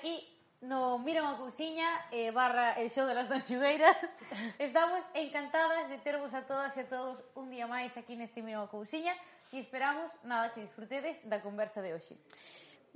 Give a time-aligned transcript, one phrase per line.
[0.00, 0.26] aquí
[0.62, 3.98] no Mira a Cousiña eh, barra el show de las Donxugueiras.
[4.58, 8.64] Estamos encantadas de tervos a todas e a todos un día máis aquí neste Mira
[8.64, 9.12] a Cousiña
[9.52, 12.16] e esperamos, nada, que disfrutedes da conversa de hoxe.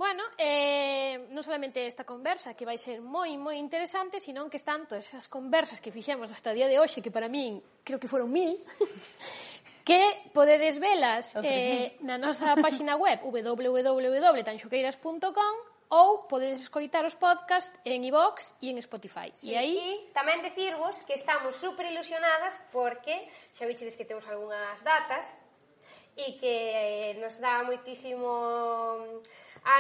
[0.01, 4.89] Bueno, eh, non solamente esta conversa que vai ser moi moi interesante, senón que están
[4.89, 8.09] todas esas conversas que fixemos hasta o día de hoxe, que para min creo que
[8.09, 8.65] foron mil,
[9.89, 10.01] que
[10.33, 18.55] podedes velas eh, na nosa páxina web www.tanxuqueiras.com ou podedes escoitar os podcast en iVox
[18.63, 19.33] e en Spotify.
[19.37, 24.25] Sí, e aí e tamén decirvos que estamos super ilusionadas porque xa vichedes que temos
[24.27, 25.27] algunhas datas
[26.15, 28.31] e que eh, nos dá moitísimo
[29.03, 29.19] mm,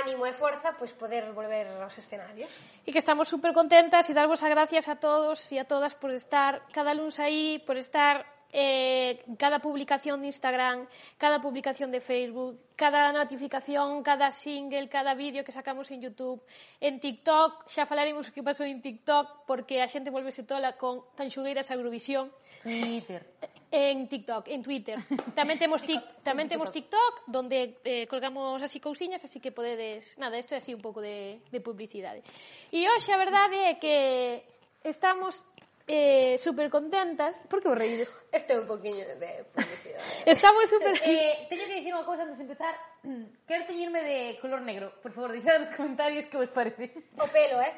[0.03, 2.51] ánimo e forza pois poder volver aos escenarios.
[2.83, 6.11] E que estamos super contentas e darvos as gracias a todos e a todas por
[6.11, 10.87] estar cada luns aí, por estar eh, cada publicación de Instagram,
[11.19, 16.41] cada publicación de Facebook, cada notificación, cada single, cada vídeo que sacamos en YouTube,
[16.79, 21.03] en TikTok, xa falaremos o que pasou en TikTok porque a xente volvese tola con
[21.19, 22.31] tan xugueiras a Eurovisión.
[22.63, 23.27] Twitter.
[23.75, 25.03] En TikTok, en Twitter.
[25.35, 30.39] Tamén temos tic, tamén temos TikTok onde eh, colgamos así cousiñas, así que podedes, nada,
[30.39, 32.23] isto é así un pouco de de publicidade.
[32.71, 34.47] E hoxe a verdade é que
[34.87, 35.43] estamos
[35.87, 37.37] eh, super contentas.
[37.49, 38.15] Por que vos reídes?
[38.33, 40.05] Este é un poquinho de publicidade.
[40.27, 40.97] Estamos super...
[41.05, 42.75] Eh, eh teño que dicir unha cousa antes de empezar.
[43.05, 44.97] Mm, Quero teñirme de color negro.
[45.05, 46.93] Por favor, deixad nos comentarios que vos parece.
[47.21, 47.75] O pelo, eh?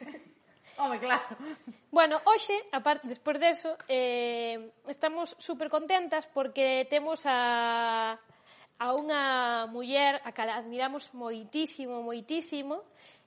[0.80, 1.36] Home, claro.
[1.92, 8.16] Bueno, hoxe, aparte, despois deso, eh, estamos super contentas porque temos a
[8.80, 12.80] a unha muller a que la admiramos moitísimo, moitísimo,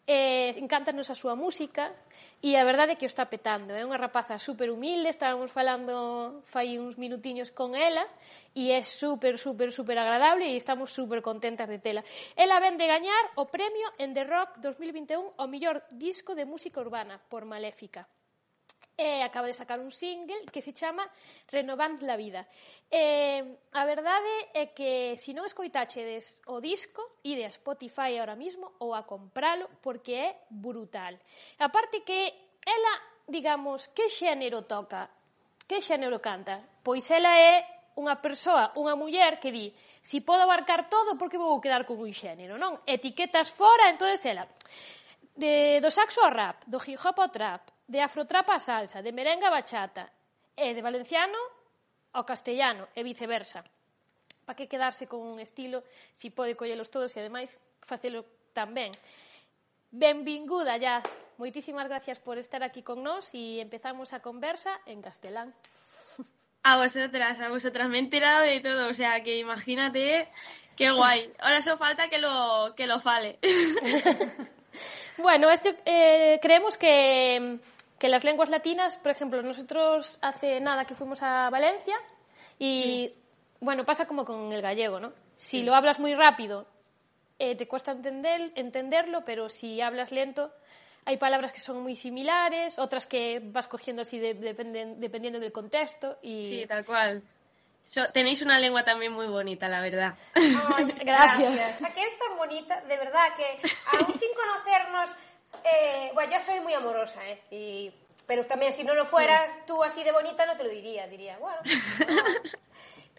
[0.07, 1.95] eh, encantanos a súa música
[2.43, 6.43] e a verdade é que o está petando é unha rapaza super humilde estábamos falando
[6.43, 8.03] fai uns minutiños con ela
[8.51, 12.03] e é super, super, super agradable e estamos super contentas de tela.
[12.35, 16.83] Ela ven de gañar o premio en The Rock 2021 ao mellor disco de música
[16.83, 18.03] urbana por Maléfica
[18.97, 21.09] e acaba de sacar un single que se chama
[21.49, 22.45] Renovans la vida.
[22.91, 23.41] Eh,
[23.73, 28.93] a verdade é que se non escoitachedes o disco, ide a Spotify ahora mismo ou
[28.93, 31.17] a compralo porque é brutal.
[31.57, 32.93] A parte que ela,
[33.25, 35.09] digamos, que xénero toca?
[35.65, 36.61] Que xénero canta?
[36.85, 37.65] Pois ela é
[37.97, 41.97] unha persoa, unha muller que di si podo abarcar todo, por que vou quedar con
[41.97, 42.77] un xénero, non?
[42.85, 44.45] Etiquetas fora, entonces ela
[45.33, 49.11] de, do saxo ao rap, do hip hop ao trap, de afrotrapa a salsa, de
[49.11, 50.09] merengue a bachata,
[50.55, 51.37] e de valenciano
[52.13, 53.65] ao castellano, e viceversa.
[54.45, 55.83] Para que quedarse con un estilo,
[56.13, 58.91] si pode collelos todos e ademais facelo tan ben.
[59.89, 61.03] Benvinguda, Yaz.
[61.37, 65.53] Moitísimas gracias por estar aquí con nós e empezamos a conversa en castelán.
[66.63, 67.89] A vosotras, a vosotras.
[67.89, 70.29] Me he enterado de todo, o sea, que imagínate
[70.77, 71.33] qué guay.
[71.39, 73.39] Ahora solo falta que lo, que lo fale.
[75.17, 77.59] bueno, esto, eh, creemos que
[78.03, 81.95] que las lenguas latinas, por ejemplo, nosotros hace nada que fuimos a Valencia
[82.59, 83.15] y, Sí.
[83.61, 85.13] bueno, pasa como con el gallego, ¿no?
[85.37, 86.67] Si lo hablas muy rápido,
[87.39, 90.51] eh, te cuesta entender, entenderlo, pero si hablas lento,
[91.05, 95.53] hay palabras que son muy similares, otras que vas cogiendo así de- dependen- dependiendo del
[95.53, 96.17] contexto.
[96.21, 96.43] Y...
[96.43, 97.23] Sí, tal cual.
[97.83, 100.15] So- tenéis una lengua también muy bonita, la verdad.
[100.35, 101.81] Ay, Gracias.
[101.81, 103.45] A que eres tan bonita, de verdad, que
[103.97, 105.09] aún sin conocernos,
[105.63, 107.41] eh, bueno, yo soy muy amorosa, ¿eh?
[107.51, 107.93] Y,
[108.27, 111.37] pero también si no lo fueras tú así de bonita no te lo diría, diría,
[111.39, 111.59] bueno.
[112.07, 112.23] no.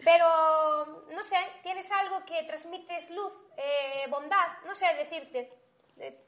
[0.03, 5.51] Pero, no sé, tienes algo que transmites luz, eh, bondad, no sé decirte.
[5.97, 6.21] Eh,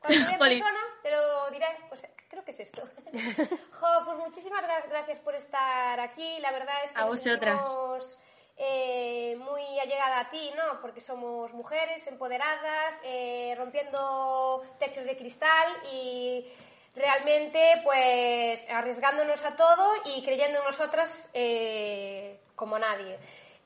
[0.00, 2.82] Cuando te persona te lo diré, pues creo que es esto.
[3.80, 7.58] jo, pues muchísimas gra- gracias por estar aquí, la verdad es que A vosotras.
[7.58, 8.18] sentimos
[8.56, 10.80] eh, muy allegada a ti, ¿no?
[10.80, 16.46] Porque somos mujeres empoderadas, eh, rompiendo techos de cristal y
[16.94, 23.18] realmente, pues, arriesgándonos a todo y creyendo en nosotras eh, como nadie.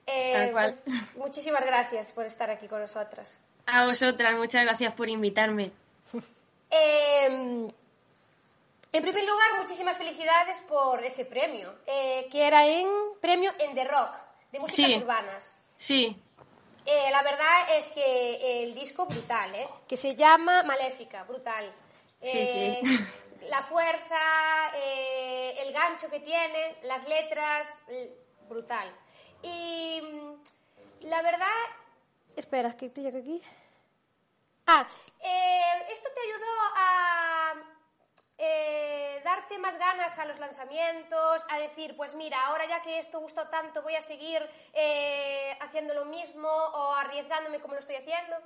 [0.06, 0.74] Eh, Tal cual.
[0.84, 3.38] pues, muchísimas gracias por estar aquí con nosotras.
[3.66, 5.72] A vosotras, muchas gracias por invitarme.
[6.68, 7.26] Eh,
[8.92, 12.88] en primer lugar, muchísimas felicidades por este premio, eh, que era en
[13.20, 14.10] premio en The Rock,
[14.52, 14.96] de músicas Sí.
[14.96, 15.56] urbanas.
[15.76, 16.22] Sí,
[16.88, 19.68] Eh, la verdad es que el disco brutal, ¿eh?
[19.88, 21.74] Que se llama Maléfica, brutal.
[22.20, 23.46] Sí, Eh, sí.
[23.50, 27.68] La fuerza, eh, el gancho que tiene, las letras,
[28.48, 28.88] brutal.
[29.42, 30.34] Y mm,
[31.08, 31.48] la verdad...
[32.36, 33.42] Espera, que estoy aquí.
[34.68, 34.86] Ah,
[35.20, 37.35] eh, esto te ayudó a
[38.38, 43.20] eh, darte más ganas a los lanzamientos, a decir, pues mira, ahora ya que esto
[43.20, 44.40] gustó tanto, voy a seguir
[44.72, 48.36] eh, haciendo lo mismo o arriesgándome como lo estoy haciendo.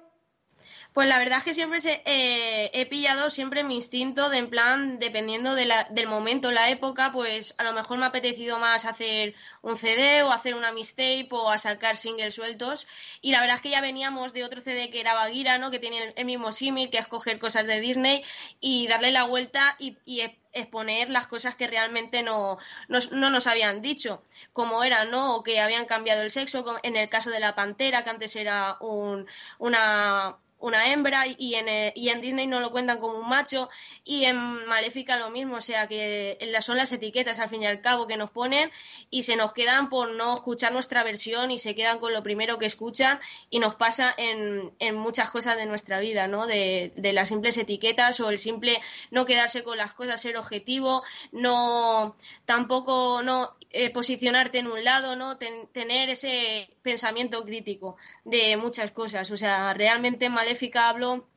[0.93, 4.50] Pues la verdad es que siempre se, eh, he pillado siempre mi instinto de en
[4.50, 8.58] plan, dependiendo de la, del momento, la época, pues a lo mejor me ha apetecido
[8.58, 12.87] más hacer un CD o hacer una mixtape o a sacar singles sueltos.
[13.20, 15.70] Y la verdad es que ya veníamos de otro CD que era Baguira, ¿no?
[15.70, 18.25] Que tiene el, el mismo símil, que es coger cosas de Disney
[18.61, 22.58] y darle la vuelta y, y exponer las cosas que realmente no,
[22.88, 25.37] no, no, nos habían dicho, como era, ¿no?
[25.37, 28.76] O que habían cambiado el sexo, en el caso de la pantera, que antes era
[28.81, 29.26] un,
[29.58, 33.69] una, una hembra y en, y en Disney no lo cuentan como un macho
[34.05, 34.37] y en
[34.67, 38.17] Maléfica lo mismo, o sea que son las etiquetas al fin y al cabo que
[38.17, 38.71] nos ponen
[39.11, 42.59] y se nos quedan por no escuchar nuestra versión y se quedan con lo primero
[42.59, 46.47] que escuchan y nos pasa en, en muchas cosas de nuestra vida, ¿no?
[46.47, 48.81] De, de, las simples etiquetas o el simple
[49.11, 51.03] no quedarse con las cosas, ser objetivo,
[51.33, 55.39] no tampoco no eh, posicionarte en un lado, ¿no?
[55.39, 61.29] Ten, tener ese pensamiento crítico de muchas cosas, o sea, realmente en Maléfica Maléfica hablo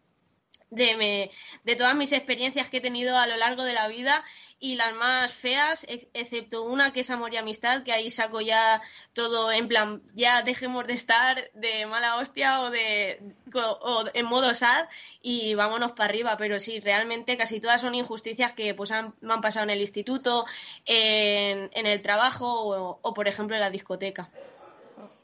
[0.72, 1.32] de, me,
[1.64, 4.24] de todas mis experiencias que he tenido a lo largo de la vida
[4.60, 8.82] y las más feas, excepto una que es amor y amistad, que ahí saco ya
[9.14, 13.22] todo en plan, ya dejemos de estar de mala hostia o de
[13.54, 14.88] o en modo sad
[15.22, 16.38] y vámonos para arriba.
[16.38, 19.82] Pero sí, realmente casi todas son injusticias que pues han, me han pasado en el
[19.82, 20.48] instituto,
[20.86, 24.32] en, el trabajo o, por ejemplo, en la discoteca.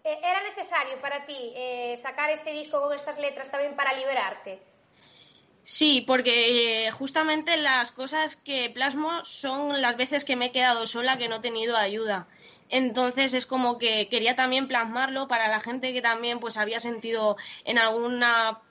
[0.04, 4.62] Eh, ¿Era necesario para ti eh, sacar este disco con estas letras también para liberarte?
[5.62, 10.88] Sí, porque eh, justamente las cosas que plasmo son las veces que me he quedado
[10.88, 12.28] sola, que no he tenido ayuda.
[12.70, 17.36] Entonces es como que quería también plasmarlo para la gente que también pues había sentido
[17.66, 18.62] en alguna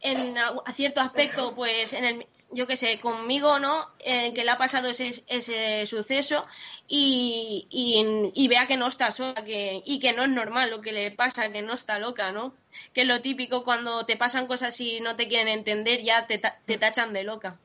[0.00, 0.36] en
[0.74, 3.88] cierto aspecto pues en el yo qué sé, conmigo, ¿no?
[4.00, 6.46] Eh, que le ha pasado ese, ese suceso
[6.86, 10.80] y, y, y, vea que no está sola que, y que no es normal lo
[10.80, 12.54] que le pasa, que no está loca, ¿no?
[12.94, 16.38] Que es lo típico cuando te pasan cosas y no te quieren entender, ya te,
[16.38, 17.58] te tachan de loca.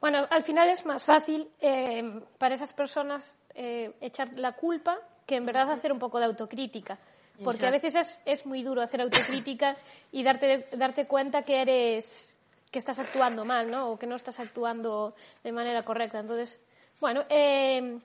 [0.00, 5.36] Bueno, al final es más fácil eh, para esas personas eh, echar la culpa que
[5.36, 6.98] en verdad hacer un poco de autocrítica.
[7.42, 7.66] Porque Exacto.
[7.66, 9.74] a veces es, es, muy duro hacer autocrítica
[10.12, 12.33] y darte, darte cuenta que eres
[12.74, 13.90] que estás actuando mal, ¿no?
[13.90, 16.18] O que no estás actuando de manera correcta.
[16.18, 16.58] Entonces,
[17.00, 18.00] bueno, eh,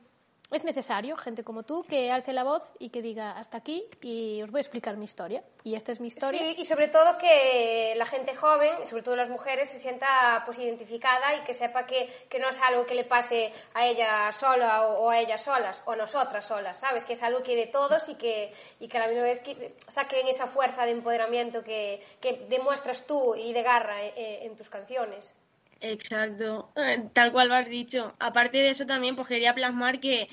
[0.52, 4.42] es necesario gente como tú que alce la voz y que diga hasta aquí y
[4.42, 5.44] os voy a explicar mi historia.
[5.64, 6.40] Y esta es mi historia.
[6.40, 10.58] Sí, y sobre todo que la gente joven, sobre todo las mujeres, se sienta pues
[10.58, 14.88] identificada y que sepa que, que no es algo que le pase a ella sola
[14.88, 17.06] o, a ellas solas o a nosotras solas, ¿sabes?
[17.06, 19.76] Que es algo que de todos y que, y que a la misma vez que
[19.88, 24.70] saquen esa fuerza de empoderamiento que, que demuestras tú y de garra en, en tus
[24.70, 25.34] canciones.
[25.82, 26.74] Exacto,
[27.14, 28.16] tal cual lo has dicho.
[28.20, 30.30] Aparte de eso también pues quería plasmar que,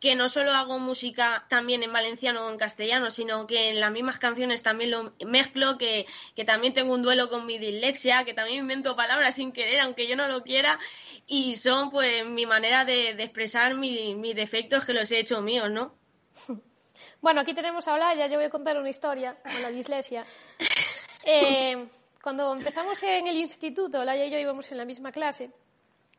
[0.00, 3.90] que no solo hago música también en valenciano o en castellano, sino que en las
[3.90, 8.34] mismas canciones también lo mezclo, que, que también tengo un duelo con mi dislexia, que
[8.34, 10.78] también invento palabras sin querer, aunque yo no lo quiera,
[11.26, 15.40] y son pues mi manera de, de expresar mi, mis defectos que los he hecho
[15.40, 15.94] míos, ¿no?
[17.20, 20.24] Bueno, aquí tenemos a Olaya, yo voy a contar una historia con la dislexia.
[21.24, 21.86] Eh,
[22.22, 25.50] cuando empezamos en el instituto, Laia y yo íbamos en la misma clase,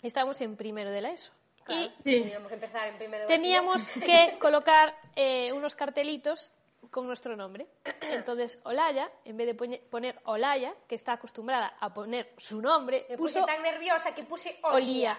[0.02, 1.32] estábamos en primero de la ESO.
[1.64, 2.22] Claro, y sí.
[2.22, 6.52] teníamos que empezar en primero de Teníamos que colocar eh, unos cartelitos
[6.92, 7.68] con nuestro nombre.
[8.02, 13.18] Entonces, Olaya, en vez de poner Olaya, que está acostumbrada a poner su nombre, Me
[13.18, 15.18] puso puse tan nerviosa que puse Olía.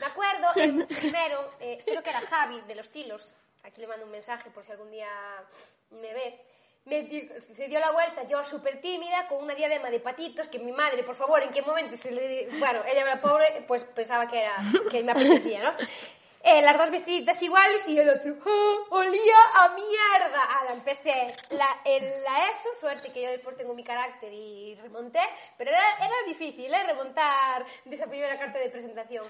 [0.00, 4.06] Me acuerdo, el primero, eh, creo que era Javi, de los Tilos, aquí le mando
[4.06, 5.08] un mensaje por si algún día
[5.90, 6.40] me ve,
[6.84, 7.08] me
[7.40, 11.04] se dio la vuelta, yo súper tímida, con una diadema de patitos, que mi madre,
[11.04, 12.48] por favor, ¿en qué momento se le...
[12.58, 14.56] Bueno, ella era pobre, pues pensaba que era
[14.90, 15.76] que me apetecía, ¿no?
[16.44, 20.42] Eh, las dos vestiditas iguales y el otro ¡oh, olía a mierda.
[20.42, 25.20] Ahora empecé la, en la ESO, suerte que yo después tengo mi carácter y remonté,
[25.56, 26.82] pero era, era difícil ¿eh?
[26.82, 29.24] remontar de esa primera carta de presentación.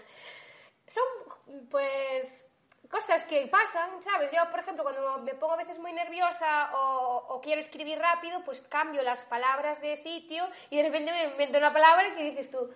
[0.87, 2.47] Son, pues,
[2.93, 4.31] cosas que pasan, ¿sabes?
[4.31, 8.45] Yo, por ejemplo, cuando me pongo a veces muy nerviosa o, o, quiero escribir rápido,
[8.45, 12.51] pues cambio las palabras de sitio y de repente me invento una palabra que dices
[12.51, 12.71] tú,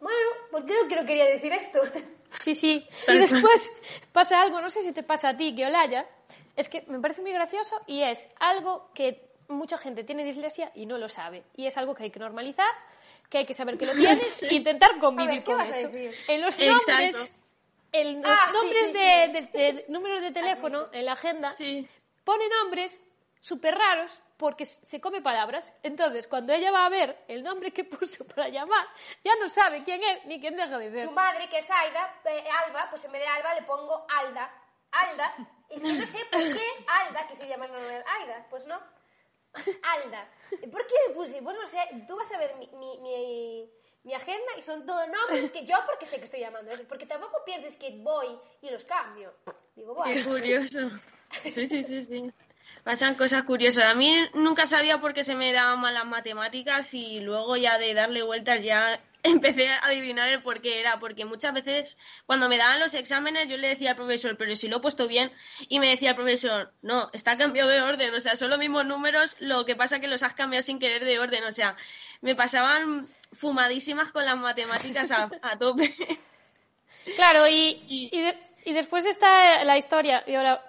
[0.00, 1.80] bueno, ¿por qué no, que no quería decir esto?
[2.28, 2.86] Sí, sí.
[3.08, 3.72] Y después
[4.12, 6.06] pasa algo, no sé si te pasa a ti, que Olaya,
[6.56, 10.84] es que me parece muy gracioso y es algo que mucha gente tiene dislexia y
[10.84, 11.44] no lo sabe.
[11.56, 12.70] Y es algo que hay que normalizar,
[13.30, 14.46] que hay que saber que lo tienes sí.
[14.46, 15.88] e intentar convivir ver, con eso.
[16.28, 17.34] En los nombres...
[17.92, 21.48] El, los ah, nombres sí, sí, de, de, de, números de teléfono en la agenda
[22.24, 23.02] pone nombres
[23.40, 25.74] súper raros porque se come palabras.
[25.82, 28.86] Entonces, cuando ella va a ver el nombre que puso para llamar,
[29.24, 31.06] ya no sabe quién es ni quién deja de ser.
[31.08, 34.50] Su madre, que es Aida, eh, Alba, pues en vez de Alba le pongo Alda.
[34.90, 35.34] Alda.
[35.70, 38.80] Y si no sé por qué Alda, que se llama Manuel Aida, pues no.
[39.54, 40.28] Alda.
[40.70, 41.42] ¿Por qué le puse?
[41.42, 43.70] Pues no sé, tú vas a ver mi, mi, mi,
[44.04, 46.72] mi agenda y son todos nombres que yo porque sé que estoy llamando.
[46.88, 49.32] Porque tampoco pienses que voy y los cambio.
[49.76, 50.30] Digo, Qué bueno.
[50.30, 50.90] curioso.
[51.44, 52.32] Sí, sí, sí, sí.
[52.84, 53.84] Pasan cosas curiosas.
[53.84, 57.76] A mí nunca sabía por qué se me daban mal las matemáticas y luego ya
[57.76, 60.98] de darle vueltas ya empecé a adivinar el por qué era.
[60.98, 61.96] Porque muchas veces
[62.26, 65.08] cuando me daban los exámenes yo le decía al profesor, pero si lo he puesto
[65.08, 65.32] bien.
[65.68, 68.14] Y me decía el profesor, no, está cambiado de orden.
[68.14, 71.04] O sea, son los mismos números, lo que pasa que los has cambiado sin querer
[71.04, 71.44] de orden.
[71.44, 71.76] O sea,
[72.20, 75.94] me pasaban fumadísimas con las matemáticas a, a tope.
[77.16, 80.62] Claro, y, Y- y, de- y después está la historia, y ahora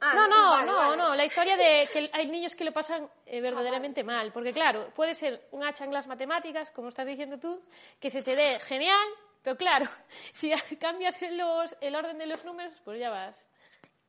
[0.00, 0.96] Ah, no, no, vale, no, vale.
[0.96, 4.90] no, la historia de que hay niños que lo pasan eh, verdaderamente mal, porque claro,
[4.94, 7.62] puede ser un hacha en las matemáticas, como estás diciendo tú,
[8.00, 9.08] que se te dé genial,
[9.42, 9.86] pero claro,
[10.32, 10.50] si
[10.80, 13.48] cambias los, el orden de los números, pues ya vas,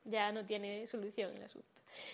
[0.04, 1.68] ya no tiene solución el asunto.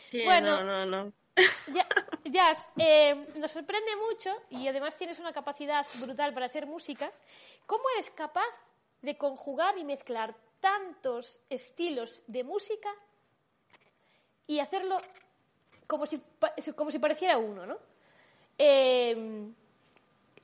[0.07, 0.63] Sí, Bueno.
[0.63, 1.13] no, no, no.
[1.75, 1.87] Ya,
[2.25, 7.13] Jazz, eh, nos sorprende mucho y además tienes una capacidad brutal para hacer música.
[7.67, 8.49] ¿Cómo eres capaz
[9.03, 10.35] de conjugar y mezclar
[10.67, 12.89] tantos estilos de música
[14.49, 14.97] y hacerlo
[15.87, 16.21] como si,
[16.75, 17.79] como si pareciera uno, ¿no?
[18.59, 19.15] Eh,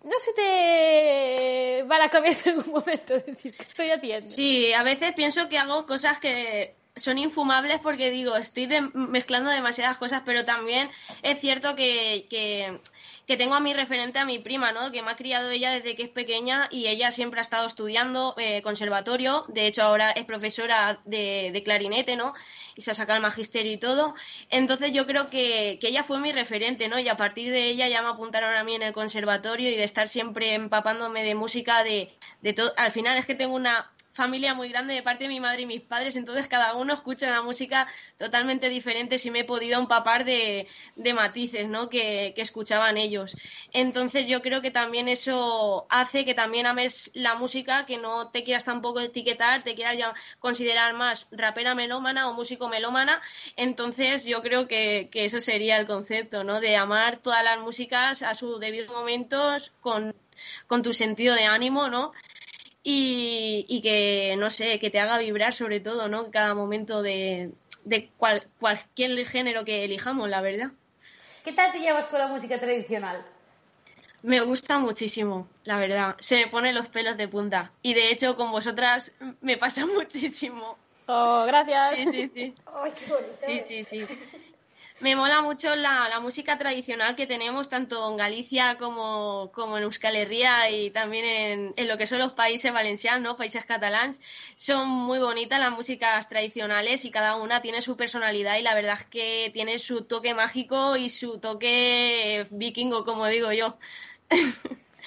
[0.05, 4.29] ¿No se te va la cabeza en un momento decir que estoy haciendo?
[4.29, 9.51] Sí, a veces pienso que hago cosas que son infumables porque digo, estoy de- mezclando
[9.51, 10.91] demasiadas cosas, pero también
[11.23, 14.93] es cierto que, que, tengo a mi referente, a mi prima, ¿no?
[14.93, 18.35] Que me ha criado ella desde que es pequeña y ella siempre ha estado estudiando
[18.37, 22.35] eh, conservatorio, de hecho ahora es profesora de, de clarinete, ¿no?
[22.77, 24.15] Y se ha sacado el magisterio y todo.
[24.51, 26.99] Entonces yo creo que, que ella fue mi referente, ¿no?
[26.99, 29.85] Y a partir de ella ya me apuntaron a mí en el conservatorio y de
[29.85, 32.75] estar siempre empapándome de música, de, de todo.
[32.77, 35.67] Al final es que tengo una familia muy grande de parte de mi madre y
[35.67, 37.89] mis padres, entonces cada uno escucha una música
[38.19, 41.89] totalmente diferente si me he podido empapar de, de matices ¿no?
[41.89, 43.37] que, que escuchaban ellos.
[43.73, 48.45] Entonces yo creo que también eso hace que también ames la música, que no te
[48.45, 53.23] quieras tampoco etiquetar, te quieras ya considerar más rapera melómana o músico melómana.
[53.57, 56.61] Entonces yo creo que, que eso sería el concepto, ¿no?
[56.61, 60.15] De amar todas las músicas a su debido momento con,
[60.67, 62.13] con tu sentido de ánimo, ¿no?
[62.83, 66.25] Y, y que, no sé, que te haga vibrar sobre todo, ¿no?
[66.27, 67.53] En cada momento de,
[67.85, 70.71] de cual- cualquier género que elijamos, la verdad.
[71.45, 73.25] ¿Qué tal te llevas con la música tradicional?
[74.23, 76.17] Me gusta muchísimo, la verdad.
[76.21, 77.73] Se me ponen los pelos de punta.
[77.83, 80.77] Y de hecho, con vosotras me pasa muchísimo.
[81.07, 81.99] Oh, gracias.
[81.99, 82.55] Sí, sí, sí.
[82.83, 83.37] Ay, qué bonito.
[83.41, 84.07] Sí, sí, sí.
[85.03, 89.83] Me mola mucho la, la música tradicional que tenemos tanto en Galicia como, como en
[89.83, 93.37] Euskal Herria y también en, en lo que son los países valencianos, ¿no?
[93.37, 94.21] países catalans.
[94.55, 98.95] Son muy bonitas las músicas tradicionales y cada una tiene su personalidad y la verdad
[99.01, 103.79] es que tiene su toque mágico y su toque vikingo, como digo yo.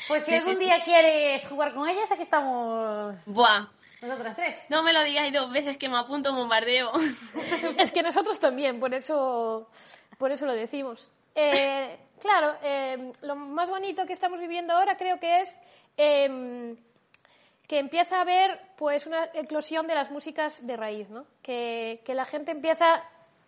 [0.08, 0.66] Pues si Sí, algún sí, sí.
[0.66, 3.68] día quieres jugar con ellas, aquí estamos Buah,
[4.08, 4.56] nosotras tres.
[4.70, 6.92] no me lo digáis dos veces que me apunto un bombardeo.
[7.78, 9.70] Es que nosotros también, por eso,
[10.18, 11.10] por eso lo decimos.
[11.36, 15.60] Eh, claro, eh, lo más bonito que estamos viviendo ahora creo que es
[15.98, 16.76] eh,
[17.68, 21.26] que empieza a haber pues una eclosión de las músicas de raíz, ¿no?
[21.42, 23.04] Que, que la gente empieza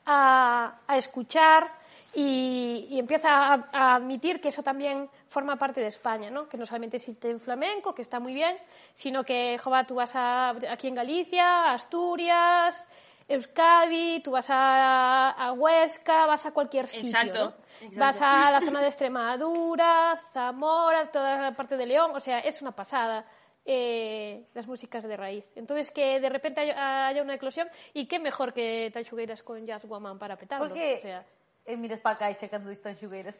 [0.05, 1.71] a, a escuchar
[2.13, 6.47] y, y empieza a, a admitir que eso también forma parte de España, ¿no?
[6.47, 8.57] Que no solamente existe el flamenco, que está muy bien,
[8.93, 12.87] sino que, jova, tú vas a, aquí en Galicia, Asturias,
[13.27, 17.85] Euskadi, tú vas a, a Huesca, vas a cualquier sitio, Exacto, ¿no?
[17.85, 17.99] exacto.
[17.99, 22.61] Vas a la zona de Extremadura, Zamora, toda la parte de León, o sea, es
[22.61, 23.25] una pasada
[23.65, 25.43] eh, las músicas de raíz.
[25.55, 29.85] Entonces, que de repente haya, haya una eclosión, y qué mejor que Tanchugueiras con Jazz
[29.85, 30.73] Woman para petarlo.
[30.73, 31.25] O sea,
[31.67, 33.37] eh, miras para acá e xa cando están xugueiras?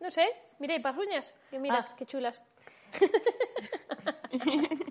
[0.00, 0.24] no sé,
[0.62, 1.94] mirei para as uñas, que mira, Ah.
[1.98, 2.40] qué chulas.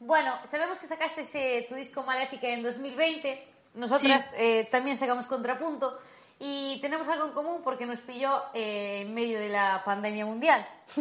[0.00, 3.48] Bueno, sabemos que sacaste ese, tu disco Maléfica en 2020.
[3.74, 5.98] Nosotras eh, también sacamos Contrapunto.
[6.38, 10.66] Y tenemos algo en común porque nos pilló eh, en medio de la pandemia mundial.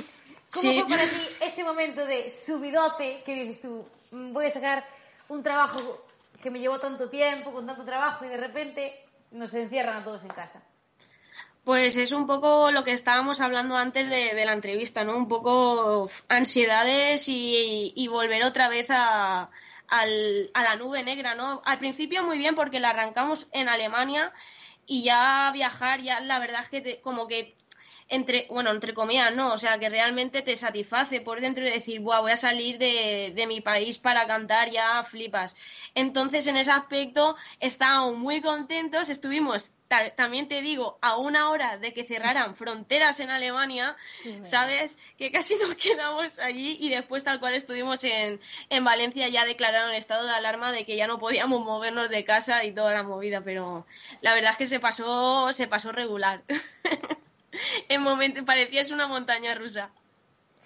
[0.51, 0.79] ¿Cómo Sí.
[0.81, 4.83] fue para ti ese momento de subidote que dices tú, "Mm, voy a sacar
[5.29, 6.05] un trabajo
[6.41, 10.21] que me llevó tanto tiempo, con tanto trabajo, y de repente nos encierran a todos
[10.23, 10.61] en casa?
[11.63, 15.17] Pues es un poco lo que estábamos hablando antes de, de la entrevista, ¿no?
[15.17, 19.49] Un poco ansiedades y, y volver otra vez a,
[19.89, 21.61] al- a la nube negra, ¿no?
[21.65, 24.31] Al principio muy bien porque la arrancamos en Alemania
[24.85, 27.55] y ya viajar, ya la verdad es que te- como que
[28.09, 31.99] entre, bueno, entre comillas, no, o sea, que realmente te satisface por dentro y decir,
[31.99, 35.55] Buah, voy a salir de, de mi país para cantar, ya flipas.
[35.95, 39.71] Entonces, en ese aspecto, estábamos muy contentos, estuvimos
[40.15, 43.95] también te digo, a una hora de que cerraran fronteras en Alemania,
[44.41, 44.97] ¿sabes?
[45.17, 49.93] Que casi nos quedamos allí y después tal cual estuvimos en, en Valencia ya declararon
[49.93, 53.41] estado de alarma de que ya no podíamos movernos de casa y toda la movida,
[53.41, 53.85] pero
[54.21, 56.43] la verdad es que se pasó, se pasó regular.
[57.89, 59.89] en momento parecía es una montaña rusa.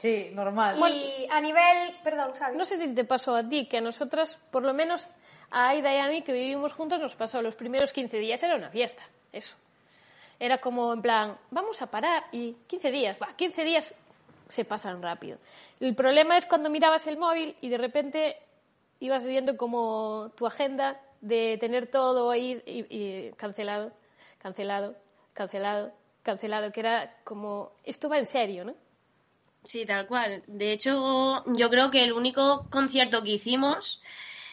[0.02, 0.80] Sí, normal.
[0.92, 2.58] Y a nivel, perdón, Xavi.
[2.58, 5.08] No sé si te pasó a ti, que a nosotras, por lo menos
[5.52, 8.56] a Aida y a mí, que vivimos juntos, nos pasó los primeros 15 días, era
[8.56, 9.56] una fiesta, eso.
[10.40, 13.94] Era como en plan, vamos a parar y 15 días, va, 15 días
[14.50, 15.38] se pasan rápido.
[15.80, 18.38] El problema es cuando mirabas el móvil y de repente
[19.00, 23.92] ibas viendo como tu agenda de tener todo ahí y, y cancelado,
[24.40, 24.96] cancelado,
[25.34, 28.76] cancelado, cancelado, que era como, esto va en serio, ¿no?
[29.64, 30.44] Sí, tal cual.
[30.48, 34.02] De hecho, yo creo que el único concierto que hicimos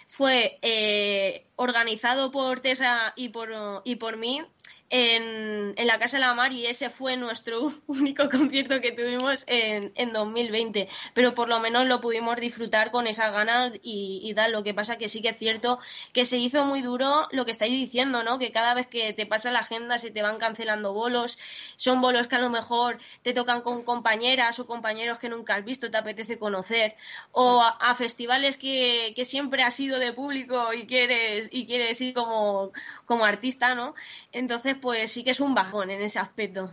[0.06, 3.50] fue eh, organizado por Tessa y por,
[3.84, 4.44] y por mí
[4.90, 9.44] en, en, la Casa de la Mar y ese fue nuestro único concierto que tuvimos
[9.46, 10.88] en, en 2020.
[11.14, 14.52] Pero por lo menos lo pudimos disfrutar con esas ganas y, y tal.
[14.52, 15.78] Lo que pasa que sí que es cierto
[16.12, 18.38] que se hizo muy duro lo que estáis diciendo, ¿no?
[18.38, 21.38] Que cada vez que te pasa la agenda se te van cancelando bolos.
[21.76, 25.64] Son bolos que a lo mejor te tocan con compañeras o compañeros que nunca has
[25.64, 26.96] visto, te apetece conocer.
[27.32, 32.14] O a, festivales que, que siempre has sido de público y quieres, y quieres ir
[32.14, 32.72] como,
[33.06, 33.94] como artista, ¿no?
[34.32, 36.70] Entonces, pues sí que es un bajón en ese aspecto.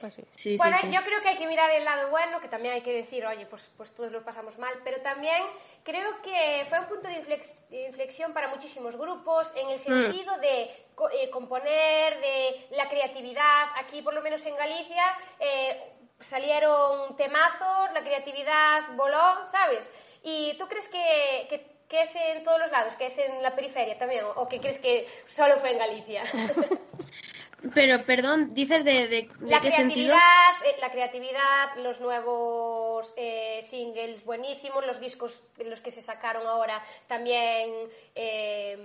[0.00, 0.22] Pues sí.
[0.30, 0.92] Sí, bueno, sí, sí.
[0.94, 3.46] yo creo que hay que mirar el lado bueno, que también hay que decir, oye,
[3.46, 5.42] pues, pues todos lo pasamos mal, pero también
[5.82, 10.38] creo que fue un punto de, inflex- de inflexión para muchísimos grupos en el sentido
[10.38, 13.66] de co- eh, componer, de la creatividad.
[13.74, 15.02] Aquí, por lo menos en Galicia,
[15.40, 19.90] eh, salieron temazos, la creatividad voló, ¿sabes?
[20.22, 23.54] ¿Y tú crees que, que, que es en todos los lados, que es en la
[23.54, 26.22] periferia también, o, que crees que solo fue en Galicia?
[27.74, 30.16] Pero, perdón, dices de, La qué creatividad,
[30.64, 36.46] eh, la creatividad, los nuevos eh, singles buenísimos, los discos de los que se sacaron
[36.46, 37.70] ahora también
[38.14, 38.78] eh,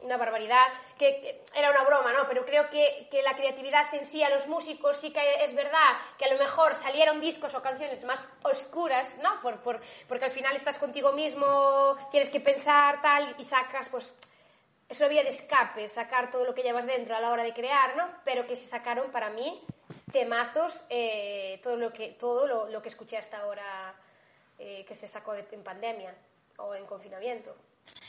[0.00, 0.66] una barbaridad,
[0.98, 2.26] que, era una broma, ¿no?
[2.28, 5.96] Pero creo que, que la creatividad en sí a los músicos sí que es verdad
[6.18, 9.40] que a lo mejor salieron discos o canciones más oscuras, ¿no?
[9.40, 14.12] Por, por, porque al final estás contigo mismo, tienes que pensar tal y sacas pues
[14.88, 17.52] es una vía de escape, sacar todo lo que llevas dentro a la hora de
[17.52, 18.08] crear, ¿no?
[18.24, 19.60] Pero que se sacaron para mí
[20.12, 23.94] temazos, eh, todo lo que todo lo, lo que escuché hasta ahora
[24.58, 26.14] eh, que se sacó en pandemia
[26.58, 27.54] o en confinamiento.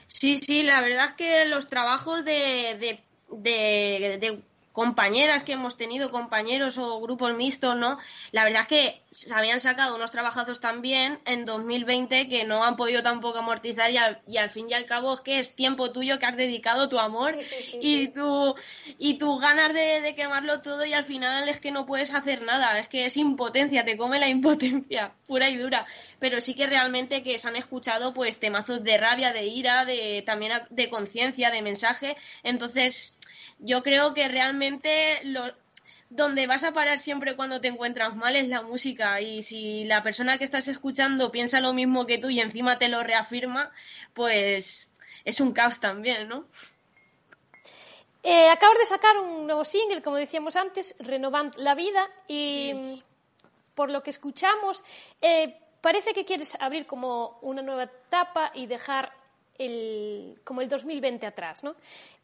[0.08, 4.42] Sí, sí, la verdad es que los trabajos de, de, de, de
[4.78, 7.98] compañeras que hemos tenido, compañeros o grupos mixtos, ¿no?
[8.32, 12.76] La verdad es que se habían sacado unos trabajazos también en 2020 que no han
[12.76, 15.92] podido tampoco amortizar y al, y al fin y al cabo es que es tiempo
[15.92, 18.54] tuyo que has dedicado tu amor Sí, sí, sí, y tu
[19.00, 22.44] y tus ganas de, de quemarlo todo y al final es que no puedes hacer
[22.44, 25.88] nada, es que es impotencia, te come la impotencia pura y dura,
[26.20, 30.22] pero sí que realmente que se han escuchado pues temazos de rabia, de ira, de
[30.24, 33.17] también de conciencia, de mensaje, entonces
[33.60, 35.44] yo creo que realmente lo,
[36.10, 40.04] donde vas a parar siempre cuando te encuentras mal es la música y si la
[40.04, 43.72] persona que estás escuchando piensa lo mismo que tú y encima te lo reafirma,
[44.14, 44.94] pues
[45.26, 46.46] es un caos también, ¿no?
[48.24, 53.02] Eh, acabas de sacar un nuevo single, como decíamos antes, Renovant la Vida, y
[53.76, 54.84] por lo que escuchamos,
[55.22, 59.12] eh, parece que quieres abrir como una nueva etapa y dejar
[59.58, 61.76] el, como el 2020 atrás, ¿no?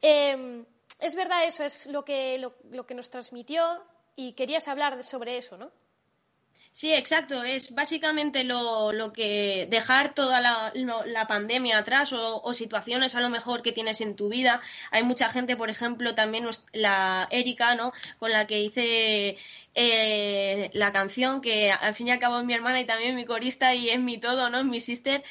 [0.02, 0.64] Eh,
[1.04, 3.84] es verdad eso, es lo que, lo, lo que nos transmitió
[4.16, 5.72] y querías hablar sobre eso, ¿no?
[6.72, 7.44] Sí, exacto.
[7.44, 10.72] Es básicamente lo, lo que dejar toda la,
[11.06, 14.60] la pandemia atrás o, situaciones a lo mejor que tienes en tu vida.
[14.90, 17.94] Hay mucha gente, por ejemplo, también la Erika, ¿no?
[18.18, 19.38] Con la que hice
[19.76, 23.26] eh, la canción, que al fin y al cabo es mi hermana y también mi
[23.26, 24.60] corista y es mi todo, ¿no?
[24.60, 25.24] Es mi sister.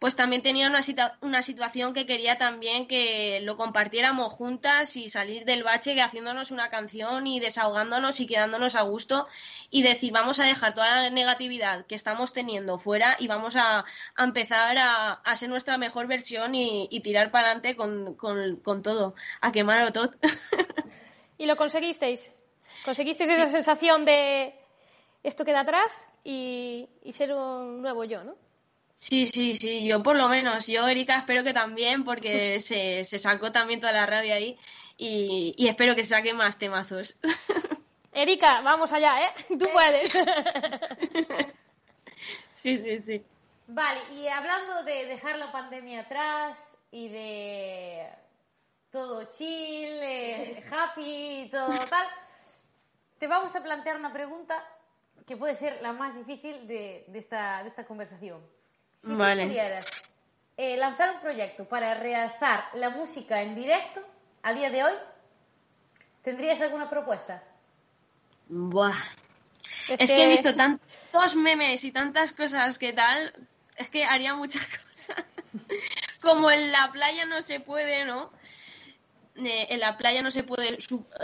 [0.00, 5.10] Pues también tenía una, situa- una situación que quería también que lo compartiéramos juntas y
[5.10, 9.26] salir del bache que haciéndonos una canción y desahogándonos y quedándonos a gusto
[9.68, 13.84] y decir vamos a dejar toda la negatividad que estamos teniendo fuera y vamos a,
[14.16, 18.56] a empezar a, a ser nuestra mejor versión y, y tirar para adelante con, con,
[18.56, 20.10] con todo, a quemar todo.
[21.36, 22.32] Y lo conseguisteis.
[22.84, 24.54] Conseguisteis esa sensación de
[25.22, 28.34] esto queda atrás y, y ser un nuevo yo, ¿no?
[29.00, 33.18] Sí, sí, sí, yo por lo menos, yo Erika espero que también porque se, se
[33.18, 34.58] sacó también toda la rabia ahí
[34.98, 37.18] y, y espero que saque más temazos.
[38.12, 39.32] Erika, vamos allá, ¿eh?
[39.58, 40.12] Tú puedes.
[42.52, 43.24] Sí, sí, sí.
[43.68, 48.06] Vale, y hablando de dejar la pandemia atrás y de
[48.92, 52.06] todo chill, eh, happy y todo tal,
[53.18, 54.62] te vamos a plantear una pregunta
[55.26, 58.59] que puede ser la más difícil de, de esta, de esta conversación.
[59.02, 59.42] Si Vale.
[59.42, 60.10] tú pudieras
[60.56, 64.00] eh, lanzar un proyecto para realzar la música en directo
[64.42, 64.92] a día de hoy,
[66.22, 67.42] ¿tendrías alguna propuesta?
[68.48, 68.96] Buah.
[69.88, 73.32] Es, que he visto tantos memes y tantas cosas que tal,
[73.76, 75.24] es que haría muchas cosas.
[76.20, 78.30] Como en la playa no se puede, ¿no?
[79.46, 80.78] Eh, en la playa no se puede,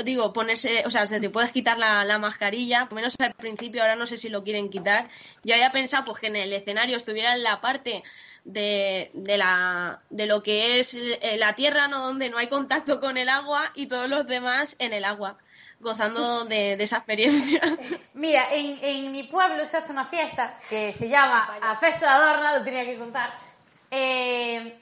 [0.05, 3.83] digo, ponerse, o sea, se te puedes quitar la, la mascarilla, por menos al principio,
[3.83, 5.05] ahora no sé si lo quieren quitar.
[5.45, 8.03] Yo había pensado pues que en el escenario estuviera en la parte
[8.45, 12.01] de, de la, de lo que es eh, la tierra, ¿no?
[12.07, 15.37] Donde no hay contacto con el agua y todos los demás en el agua,
[15.81, 17.61] gozando de, de esa experiencia.
[18.15, 22.13] Mira, en, en mi pueblo se hace una fiesta que se llama a Festa de
[22.13, 23.37] Adorna, lo tenía que contar,
[23.91, 24.79] eh,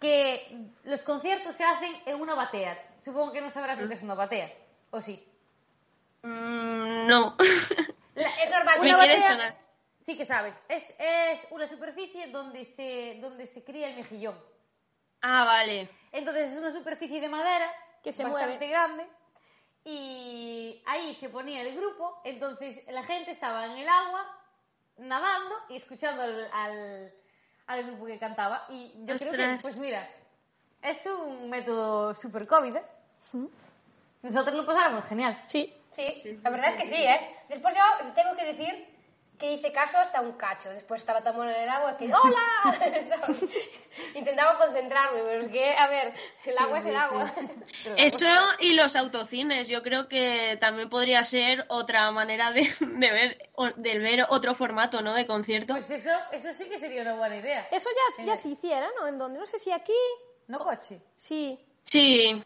[0.00, 2.76] que los conciertos se hacen en una batea.
[3.04, 4.52] Supongo que no sabrás lo que es una batea,
[4.90, 5.24] ¿o sí?
[6.22, 7.36] Mm, no.
[8.14, 8.78] La- es normal.
[8.82, 9.56] Me una quiere batea- sonar.
[10.00, 10.54] Sí que sabes.
[10.68, 14.38] Es, es una superficie donde se, donde se cría el mejillón.
[15.20, 15.88] Ah, vale.
[16.12, 17.70] Entonces es una superficie de madera
[18.02, 18.68] Que se bastante mueve.
[18.68, 19.06] grande
[19.84, 24.24] y ahí se ponía el grupo, entonces la gente estaba en el agua
[24.98, 27.12] nadando y escuchando al, al,
[27.68, 29.62] al grupo que cantaba y yo creo que, Ostras.
[29.62, 30.08] pues mira,
[30.82, 32.82] es un método super COVID, ¿eh?
[34.22, 35.40] Nosotros lo pasamos genial.
[35.46, 35.72] Sí.
[35.92, 37.36] Sí, la verdad es que sí, ¿eh?
[37.48, 38.86] Después yo tengo que decir
[39.38, 40.70] que hice caso hasta un cacho.
[40.70, 42.78] Después estaba tan bueno en el agua que ¡Hola!
[44.14, 46.12] Intentaba concentrarme, pero es que, a ver,
[46.44, 47.34] el agua es el agua.
[47.96, 48.26] Eso
[48.60, 53.98] y los autocines, yo creo que también podría ser otra manera de, de ver de
[53.98, 55.14] ver otro formato, ¿no?
[55.14, 55.74] De concierto.
[55.74, 57.68] Pues eso, eso sí que sería una buena idea.
[57.70, 59.06] Eso ya, ya se hiciera, ¿no?
[59.06, 59.38] ¿En dónde?
[59.38, 59.92] No sé si aquí...
[60.46, 61.00] No coche.
[61.16, 61.58] Sí,
[61.90, 62.42] Sí,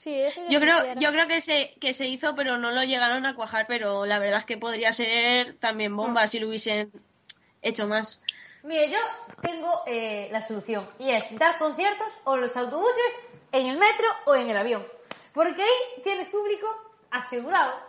[0.00, 2.82] sí, eso ya yo creo, yo creo que se, que se hizo, pero no lo
[2.84, 6.90] llegaron a cuajar, pero la verdad es que podría ser también bomba si lo hubiesen
[7.62, 8.22] hecho más.
[8.62, 8.98] Mire, yo
[9.42, 13.12] tengo eh, la solución y es dar conciertos o en los autobuses,
[13.52, 14.86] en el metro o en el avión.
[15.32, 16.66] Porque ahí tienes público
[17.10, 17.80] asegurado.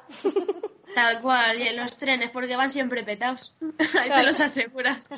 [0.95, 3.55] Tal cual, y en los trenes, porque van siempre petados.
[3.99, 5.09] Ahí te los aseguras.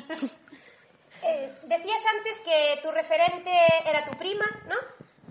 [1.22, 3.50] Eh, decías antes que tu referente
[3.84, 4.76] era tu prima, ¿no?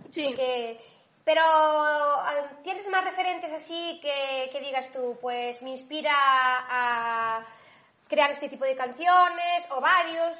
[0.10, 0.34] Sí.
[0.36, 0.80] Que,
[1.24, 7.46] pero ah, ¿tienes más referentes así que, que digas tú, pues me inspira a
[8.10, 10.38] crear este tipo de canciones o varios?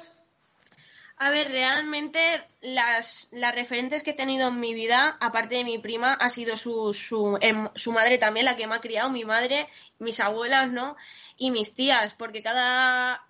[1.16, 5.78] A ver, realmente las, las referentes que he tenido en mi vida, aparte de mi
[5.78, 9.24] prima, ha sido su, su, em- su madre también, la que me ha criado, mi
[9.24, 9.68] madre,
[10.00, 10.96] mis abuelas, ¿no?
[11.36, 13.24] Y mis tías, porque cada,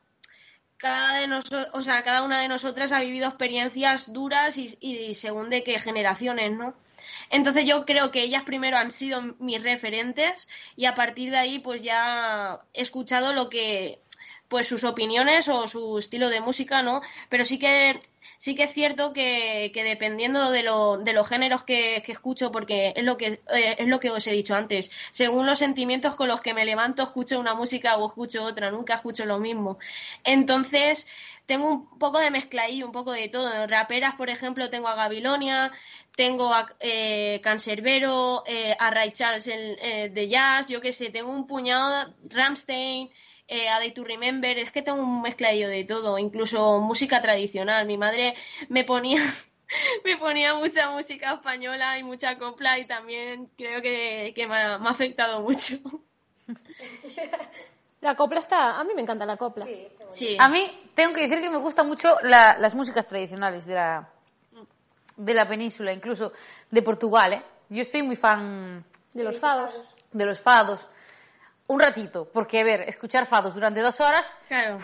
[0.84, 5.14] cada, de noso- o sea, cada una de nosotras ha vivido experiencias duras y, y
[5.14, 6.74] según de qué generaciones, ¿no?
[7.30, 11.58] Entonces yo creo que ellas primero han sido mis referentes y a partir de ahí
[11.58, 14.00] pues ya he escuchado lo que
[14.48, 17.00] pues sus opiniones o su estilo de música, ¿no?
[17.28, 18.00] Pero sí que
[18.38, 22.50] sí que es cierto que, que dependiendo de, lo, de los géneros que, que escucho,
[22.52, 26.14] porque es lo que eh, es lo que os he dicho antes, según los sentimientos
[26.14, 29.78] con los que me levanto, escucho una música o escucho otra, nunca escucho lo mismo.
[30.24, 31.06] Entonces,
[31.46, 33.52] tengo un poco de mezcladillo, un poco de todo.
[33.52, 35.72] En raperas, por ejemplo, tengo a Gabilonia,
[36.16, 41.10] tengo a eh, Cancerbero, eh, a Ray Charles el, eh, de jazz, yo qué sé,
[41.10, 43.10] tengo un puñado, Ramstein,
[43.48, 47.86] eh, a Day to Remember, es que tengo un mezcladillo de todo, incluso música tradicional.
[47.86, 48.34] Mi madre
[48.68, 49.20] me ponía
[50.04, 54.78] me ponía mucha música española y mucha copla y también creo que, que me, ha,
[54.78, 55.76] me ha afectado mucho.
[58.00, 58.78] La copla está...
[58.78, 59.66] A mí me encanta la copla.
[60.10, 60.36] Sí.
[60.38, 64.08] A mí tengo que decir que me gustan mucho la- las músicas tradicionales de la,
[65.16, 66.32] de la península, incluso
[66.70, 67.32] de Portugal.
[67.32, 67.42] ¿eh?
[67.70, 69.74] Yo soy muy fan De los fados.
[70.12, 70.86] de los fados.
[71.66, 74.26] un ratito, porque, a ver, escuchar fados durante dos horas...
[74.48, 74.78] Claro.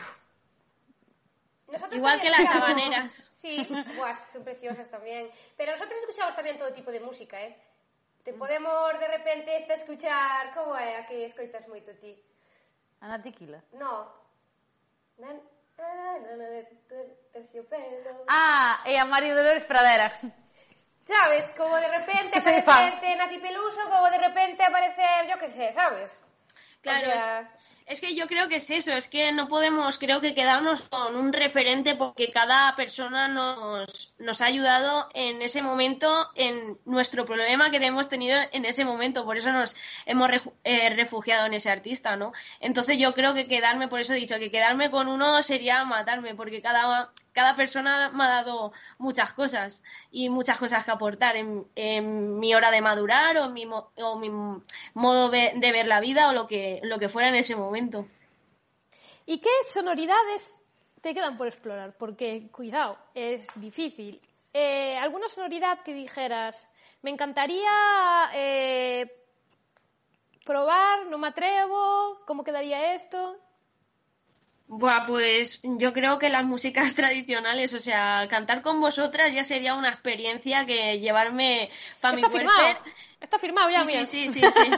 [1.69, 3.27] Nosotros Igual que las habaneras.
[3.41, 3.67] Sí,
[3.97, 5.31] buah, son preciosas también.
[5.57, 7.57] Pero nosotros escuchamos también todo tipo de música, ¿eh?
[8.23, 8.39] Te mm.
[8.39, 10.53] podemos, de repente, esta escuchar...
[10.53, 12.13] Como é a que escoitas moito ti?
[13.01, 13.65] Ana Tequila.
[13.73, 14.13] No.
[15.17, 15.41] Nan...
[18.29, 20.21] Ah, e a Mario Dolores Pradera.
[21.07, 21.51] ¿Sabes?
[21.57, 26.23] Como de repente aparece Nati Peluso, como de repente aparece, yo qué sé, ¿sabes?
[26.83, 27.51] Claro, O sea,
[27.87, 31.17] Es que yo creo que es eso, es que no podemos, creo que quedarnos con
[31.17, 37.71] un referente porque cada persona nos, nos ha ayudado en ese momento, en nuestro problema
[37.73, 40.31] que hemos tenido en ese momento, por eso nos hemos
[40.63, 42.33] eh, refugiado en ese artista, ¿no?
[42.61, 46.37] Entonces yo creo que quedarme, por eso he dicho, que quedarme con uno sería matarme,
[46.37, 52.39] porque cada, cada persona me ha dado muchas cosas y muchas cosas que aportar en,
[52.39, 54.31] mi hora de madurar o mi, o mi
[54.95, 58.07] modo de, de ver la vida o lo que, lo que fuera en ese momento.
[59.27, 60.61] ¿Y qué sonoridades
[61.01, 61.97] te quedan por explorar?
[61.97, 64.21] Porque, cuidado, es difícil.
[64.53, 66.69] Eh, ¿Alguna sonoridad que dijeras,
[67.03, 67.71] me encantaría
[68.35, 69.09] eh,
[70.45, 73.37] probar, no me atrevo, cómo quedaría esto?
[74.73, 79.75] Buah, pues yo creo que las músicas tradicionales, o sea, cantar con vosotras ya sería
[79.75, 82.53] una experiencia que llevarme para mi cuerpo.
[83.21, 84.71] Está firmado ya, sí, sí, sí, sí,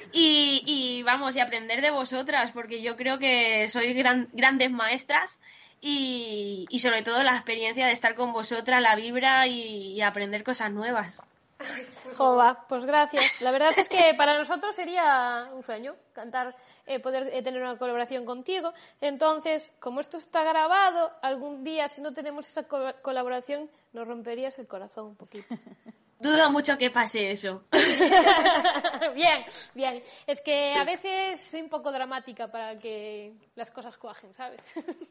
[0.12, 3.94] y, y, vamos, y aprender de vosotras, porque yo creo que sois
[4.32, 5.42] grandes maestras
[5.82, 10.70] y, y, sobre todo la experiencia de estar con vosotras, la vibra y, aprender cosas
[10.72, 11.22] nuevas.
[12.16, 13.40] Jova, pues gracias.
[13.40, 17.78] La verdad es que para nosotros sería un sueño cantar, eh, poder eh, tener una
[17.78, 18.72] colaboración contigo.
[19.00, 24.66] Entonces, como esto está grabado, algún día, si no tenemos esa colaboración, nos romperías el
[24.66, 25.46] corazón un poquito.
[26.20, 27.64] Dudo mucho que pase eso.
[29.14, 29.42] bien,
[29.74, 30.02] bien.
[30.26, 34.60] Es que a veces soy un poco dramática para que las cosas cuajen, ¿sabes?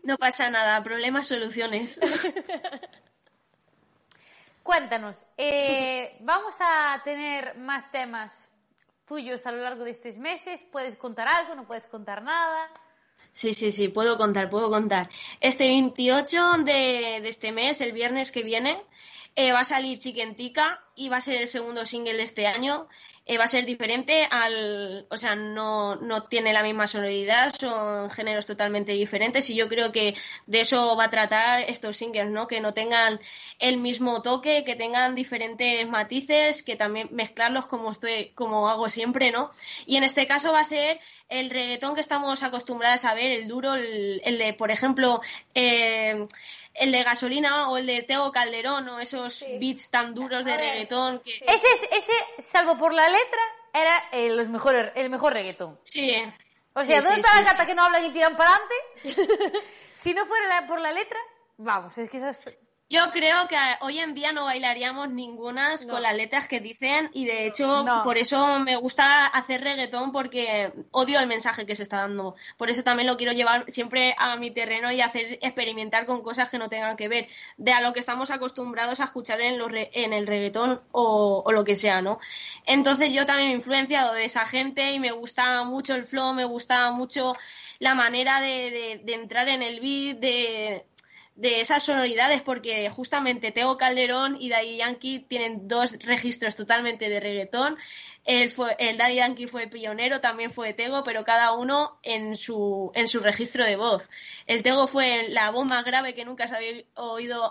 [0.03, 1.99] no pasa nada, problemas, soluciones.
[4.69, 8.31] Cuéntanos, eh, vamos a tener más temas
[9.07, 10.63] tuyos a lo largo de estos meses.
[10.71, 11.55] ¿Puedes contar algo?
[11.55, 12.69] ¿No puedes contar nada?
[13.31, 15.09] Sí, sí, sí, puedo contar, puedo contar.
[15.41, 18.79] Este 28 de, este mes, el viernes que viene,
[19.35, 22.87] eh, va a salir Chiquentica y va a ser el segundo single de este año.
[23.25, 25.05] Eh, va a ser diferente al.
[25.09, 29.91] O sea, no, no tiene la misma sonoridad, son géneros totalmente diferentes y yo creo
[29.91, 30.15] que
[30.47, 32.47] de eso va a tratar estos singles, ¿no?
[32.47, 33.19] Que no tengan
[33.59, 39.31] el mismo toque, que tengan diferentes matices, que también mezclarlos como, estoy, como hago siempre,
[39.31, 39.51] ¿no?
[39.85, 43.47] Y en este caso va a ser el reggaetón que estamos acostumbrados a ver, el
[43.47, 45.21] duro, el, el de, por ejemplo,
[45.53, 46.25] eh,
[46.79, 50.88] el de gasolina o el de Teo Calderón o esos beats tan duros de reggaetón.
[51.23, 51.31] Que...
[51.31, 52.13] Ese, ese,
[52.51, 53.41] salvo por la letra,
[53.73, 55.77] era el, los mejores, el mejor reggaetón.
[55.79, 56.11] Sí.
[56.73, 59.59] O sea, ¿dónde está la gata que no hablan y tiran para adelante?
[59.95, 61.19] si no fuera por la letra,
[61.57, 62.49] vamos, es que esas
[62.89, 67.25] yo creo que hoy en día no bailaríamos ninguna con las letras que dicen y
[67.25, 71.97] de hecho por eso me gusta hacer reggaetón porque odio el mensaje que se está
[71.97, 72.35] dando.
[72.57, 76.49] Por eso también lo quiero llevar siempre a mi terreno y hacer experimentar con cosas
[76.49, 79.69] que no tengan que ver de a lo que estamos acostumbrados a escuchar en, los
[79.71, 82.19] en el reggaetón o, lo que sea, ¿no?
[82.65, 86.33] Entonces yo también me he influenciado de esa gente y me gusta mucho el flow,
[86.33, 87.35] me gusta mucho
[87.77, 90.85] la manera de, de entrar en el beat, de,
[91.39, 97.21] de esas sonoridades, porque justamente Teo Calderón y Daddy Yankee tienen dos registros totalmente de
[97.21, 97.77] reggaetón.
[98.25, 102.91] El, fue, el Daddy Yankee fue pionero, también fue Tego, pero cada uno en su,
[102.93, 104.09] en su registro de voz.
[104.47, 107.41] El Tego fue la voz más grave que nunca se había oído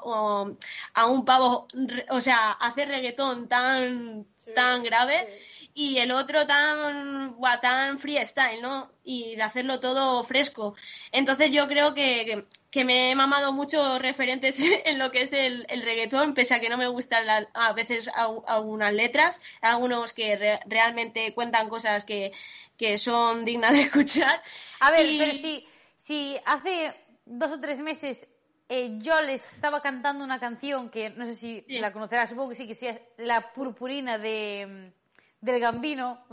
[0.95, 1.67] a un pavo,
[2.11, 5.41] o sea, hacer reggaetón tan, tan grave
[5.79, 8.91] y el otro tan, tan freestyle, ¿no?
[9.05, 10.75] Y de hacerlo todo fresco.
[11.13, 15.67] Entonces yo creo que, que, me he mamado muchos referentes en lo que es el,
[15.69, 18.11] el reggaetón, pese a que no me gustan a veces
[18.49, 22.33] algunas letras, algunos que realmente cuentan cosas que,
[22.77, 24.43] que, son dignas de escuchar.
[24.81, 25.65] A ver, pero si,
[25.99, 26.93] si hace
[27.25, 28.27] dos o tres meses
[28.69, 32.57] eh, yo les estaba cantando una canción que no sé si, la conocerás, supongo que
[32.57, 32.89] sí, que sí,
[33.19, 34.93] La Purpurina de
[35.41, 36.25] del Gambino.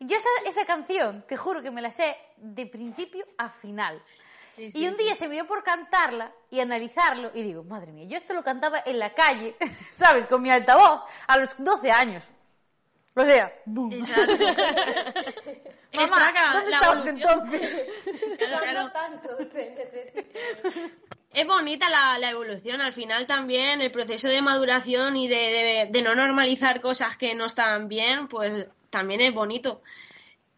[0.00, 4.00] Yo esa, esa, canción, te juro que me la sé de principio a final.
[4.56, 8.16] y un día se me dio por cantarla y analizarlo y digo, madre mía, yo
[8.16, 9.56] esto lo cantaba en la calle,
[9.92, 10.26] ¿sabes?
[10.28, 12.24] Con mi altavoz a los 12 años.
[13.14, 13.92] O sea, boom.
[13.92, 14.32] Exacto.
[15.92, 16.32] Mamá,
[16.68, 17.90] la entonces?
[18.92, 19.28] tanto
[21.32, 22.80] es bonita la, la, evolución.
[22.80, 27.34] Al final también el proceso de maduración y de, de, de, no normalizar cosas que
[27.34, 29.82] no están bien, pues también es bonito.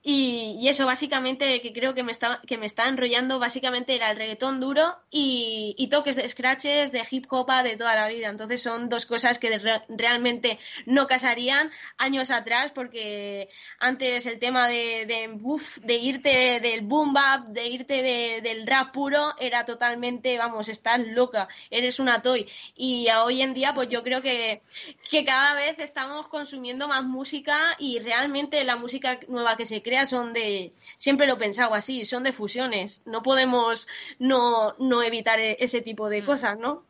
[0.03, 4.17] Y, eso básicamente que creo que me está, que me está enrollando básicamente era el
[4.17, 8.29] reggaetón duro y, toques de scratches de hip hop de toda la vida.
[8.29, 9.59] Entonces son dos cosas que
[9.89, 15.37] realmente no casarían años atrás porque antes el tema de, de,
[15.83, 21.49] de irte del boom bap, de irte del rap puro era totalmente, vamos, estás loca,
[21.71, 22.49] eres una toy.
[22.77, 24.63] Y hoy en día pues yo creo que,
[25.11, 29.90] que cada vez estamos consumiendo más música y realmente la música nueva que se crea
[29.91, 33.03] crea son de, siempre lo he pensado así, son de fusiones.
[33.07, 33.89] No podemos
[34.21, 36.85] no, no evitar e- ese tipo de cosas, ¿no?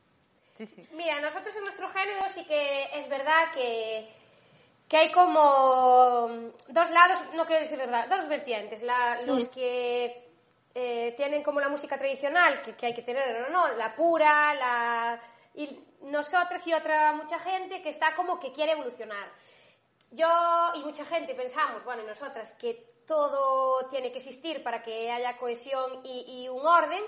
[0.93, 4.07] Mira, nosotros en nuestro género sí que es verdad que,
[4.87, 6.29] que hay como
[6.69, 8.83] dos lados, no quiero decir dos lados, dos vertientes.
[8.83, 10.29] La- los que
[10.75, 14.53] eh, tienen como la música tradicional, que, que hay que tener o no, la pura,
[14.55, 15.21] la...
[15.55, 19.27] Y nosotros y otra mucha gente que está como que quiere evolucionar.
[20.11, 20.29] Yo
[20.75, 26.01] y mucha gente pensamos, bueno, nosotras, que todo tiene que existir para que haya cohesión
[26.05, 27.03] y, un orden,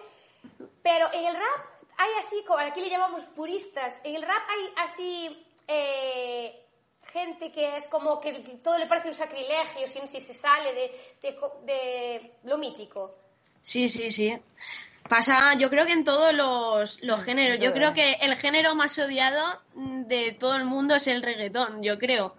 [0.83, 5.47] pero en el rap hay así, aquí le llamamos puristas, en el rap hay así
[5.69, 6.67] eh,
[7.13, 11.15] gente que es como que todo le parece un sacrilegio si, si se sale de,
[11.23, 13.15] de de lo mítico.
[13.63, 14.37] Sí, sí, sí.
[15.09, 17.59] Pasa, yo creo que en todos los, los géneros.
[17.61, 21.99] Yo creo que el género más odiado de todo el mundo es el reggaetón, yo
[21.99, 22.35] creo.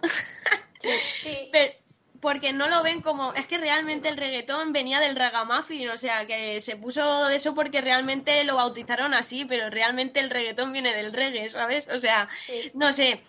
[1.12, 1.48] Sí.
[1.52, 1.83] Pero-
[2.24, 3.32] porque no lo ven como.
[3.34, 7.54] Es que realmente el reggaetón venía del ragamuffin, o sea, que se puso de eso
[7.54, 11.86] porque realmente lo bautizaron así, pero realmente el reggaetón viene del reggae, ¿sabes?
[11.88, 12.72] O sea, Sí.
[12.74, 13.20] no sé.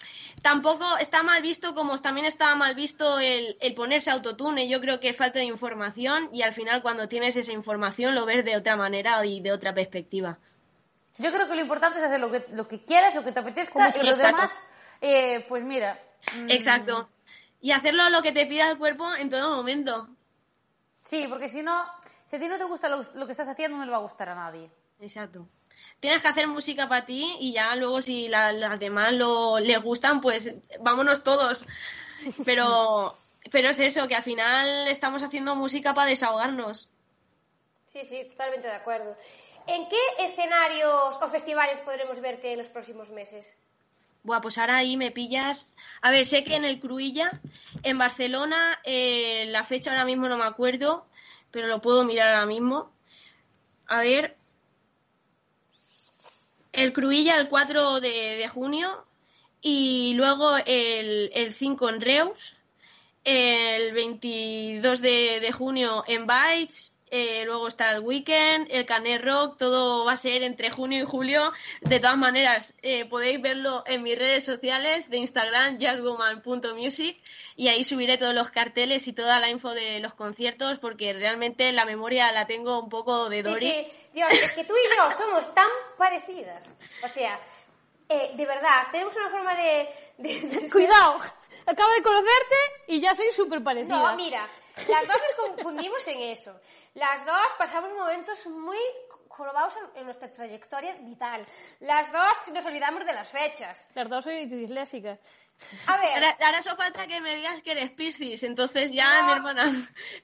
[0.42, 4.68] Tampoco está mal visto como también estaba mal visto el, el ponerse autotune.
[4.70, 8.26] Yo creo que es falta de información y al final cuando tienes esa información lo
[8.26, 10.38] ves de otra manera y de otra perspectiva.
[11.18, 13.40] Yo creo que lo importante es hacer lo que, lo que quieras, lo que te
[13.40, 14.52] apetezca Como- y lo demás,
[15.02, 16.00] eh, pues mira.
[16.38, 17.10] mm, Exacto.
[17.66, 20.08] Y hacerlo lo que te pida el cuerpo en todo momento.
[21.02, 21.84] Sí, porque si no,
[22.30, 24.02] si a ti no te gusta lo, lo que estás haciendo, no le va a
[24.02, 24.70] gustar a nadie.
[25.00, 25.48] Exacto.
[26.00, 29.82] Tienes que hacer música para ti y ya luego si la- las demás lo, les
[29.82, 31.66] gustan, pues vámonos todos.
[32.46, 33.18] Pero,
[33.52, 36.92] pero es eso, que al final estamos haciendo música para desahogarnos.
[37.88, 39.16] Sí, sí, totalmente de acuerdo.
[39.66, 43.58] ¿En qué escenarios o festivales podremos verte en los próximos meses?
[44.26, 45.72] Buah, pues ahora ahí me pillas.
[46.02, 47.30] A ver, sé que en el Cruilla,
[47.84, 51.06] en Barcelona, eh, la fecha ahora mismo no me acuerdo,
[51.52, 52.92] pero lo puedo mirar ahora mismo.
[53.88, 54.36] A ver.
[56.72, 59.06] El Cruilla el 4 de, junio
[59.62, 62.58] y luego el, el 5 en Reus,
[63.24, 69.58] el 22 de, de junio en Bites, eh, luego está el Weekend, el Canet Rock,
[69.58, 71.50] todo va a ser entre junio y julio.
[71.82, 77.18] De todas maneras, eh, podéis verlo en mis redes sociales de Instagram, jazzwoman.music,
[77.56, 81.72] y ahí subiré todos los carteles y toda la info de los conciertos, porque realmente
[81.74, 83.60] la memoria la tengo un poco de Sí, Dory.
[83.68, 86.68] sí, Dios, es que tú y yo somos tan parecidas.
[87.04, 87.40] O sea,
[88.10, 89.90] eh, de verdad, tenemos una forma de...
[90.18, 91.18] de- de- Cuidado,
[91.66, 92.56] acabo de conocerte
[92.88, 93.96] y ya soy súper parecida.
[94.12, 94.48] No, mira,
[94.88, 96.60] las dos nos confundimos en eso.
[96.94, 98.78] Las dos pasamos momentos muy
[99.30, 101.46] jorobados en, nuestra trayectoria vital.
[101.80, 103.88] Las dos nos olvidamos de las fechas.
[103.94, 105.18] Las dos soy disléxica.
[105.88, 109.26] A ver, Ahora, ahora solo falta que me digas que eres Piscis, entonces ya No,
[109.28, 109.72] mi hermana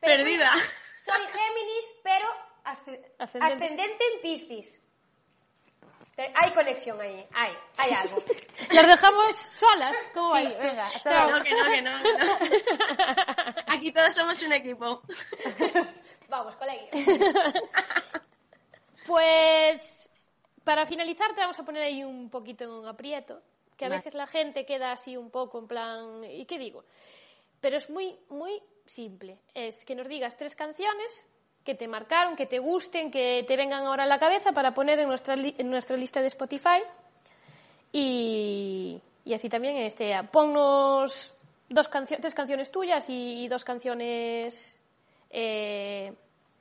[0.01, 0.51] perdida.
[0.51, 2.27] Soy, soy Géminis, pero
[2.65, 3.55] asce- Ascendente.
[3.55, 4.83] ascendente en Piscis.
[6.17, 8.17] Hay conexión ahí, hay, hay algo.
[8.73, 9.95] Las dejamos solas.
[10.13, 11.29] ¿Cómo Sí, venga, Chao.
[11.31, 11.43] luego.
[11.43, 13.53] Que no, que no, que no.
[13.67, 15.01] Aquí todos somos un equipo.
[16.29, 16.89] Vamos, colegio.
[19.05, 20.09] Pues
[20.63, 23.41] para finalizar te vamos a poner ahí un poquito en un aprieto,
[23.77, 23.97] que a Vale.
[23.99, 26.85] veces la gente queda así un poco en plan, ¿y qué digo?
[27.59, 29.39] Pero es muy, muy simple.
[29.53, 31.27] Es que nos digas tres canciones
[31.63, 34.99] que te marcaron, que te gusten, que te vengan ahora a la cabeza para poner
[34.99, 36.81] en nuestra, li- en nuestra lista de Spotify.
[37.91, 41.33] Y, y así también este, ponnos
[41.69, 44.79] dos cancio- tres canciones tuyas y, dos canciones
[45.29, 46.13] eh,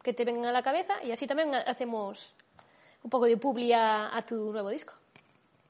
[0.02, 2.34] que te vengan a la cabeza y así también ha- hacemos
[3.02, 4.92] un poco de publi a, a tu nuevo disco.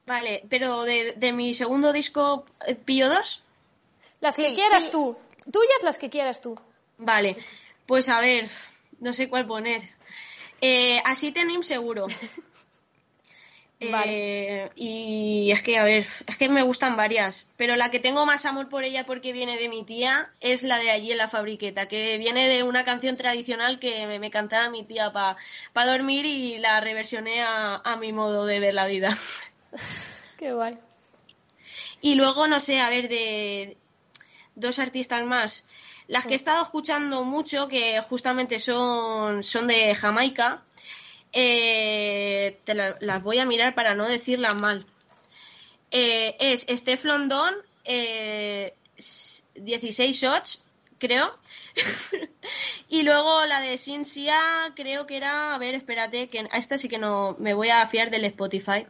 [0.07, 3.43] Vale, pero de, de mi segundo disco, eh, pillo dos.
[4.19, 4.89] Las que quieras sí.
[4.91, 5.15] tú.
[5.51, 6.59] Tuyas las que quieras tú.
[6.97, 7.37] Vale,
[7.85, 8.47] pues a ver,
[9.01, 9.81] no sé cuál poner.
[10.61, 12.07] Eh, así tenim seguro.
[13.83, 18.27] Eh, y es que, a ver, es que me gustan varias, pero la que tengo
[18.27, 21.27] más amor por ella porque viene de mi tía es la de allí en la
[21.27, 25.35] fabriqueta, que viene de una canción tradicional que me, me cantaba mi tía para
[25.73, 29.17] dormir y la reversioné a, a mi modo de ver la vida.
[30.37, 30.77] Qué guay.
[32.01, 33.77] Y luego, no sé, a ver, de
[34.53, 35.65] dos artistas más.
[36.11, 40.61] Las que he estado escuchando mucho, que justamente son, son de Jamaica,
[41.31, 44.85] eh, te la- las voy a mirar para no decirlas mal.
[45.89, 47.53] Eh, es Steph London,
[47.85, 50.61] eh, s- 16 shots,
[50.97, 51.33] creo.
[52.89, 54.39] y luego la de Sin Sia,
[54.75, 57.85] creo que era, a ver, espérate, que a esta sí que no me voy a
[57.85, 58.85] fiar del Spotify.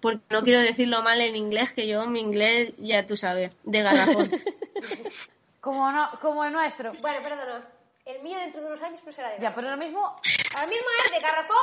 [0.00, 3.82] Porque no quiero decirlo mal en inglés, que yo mi inglés, ya tú sabes, de
[3.82, 4.30] garrafón.
[5.62, 6.92] Como, no, como el nuestro.
[7.00, 7.66] Bueno, perdona.
[8.04, 9.54] El mío dentro de unos años pues será de Ya, garrafón.
[9.62, 10.16] pero ahora mismo
[10.56, 11.56] Ahora mismo es de garrafón,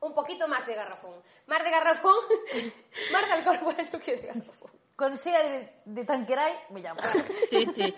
[0.00, 1.14] un poquito más de garrafón.
[1.46, 2.14] Más de garrafón,
[3.12, 4.70] más de alcohol bueno que de garrafón.
[4.96, 7.00] con sea de, de Tanqueray me llamo.
[7.50, 7.94] Sí, sí.